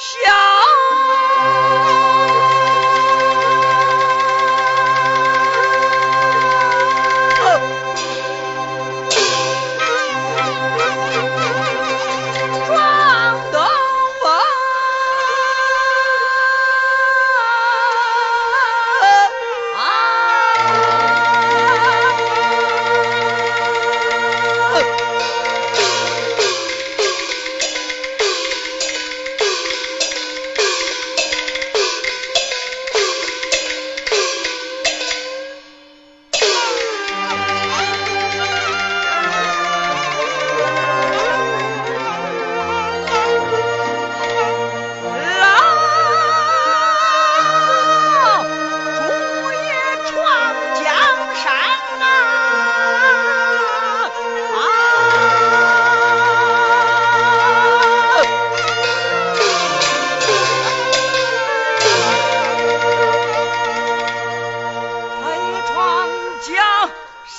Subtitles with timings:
[0.00, 0.57] 下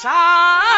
[0.02, 0.68] 山。